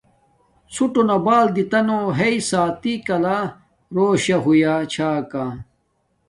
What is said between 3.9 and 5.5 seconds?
رݸشݳ ہݸیݳ چھݳکݳ.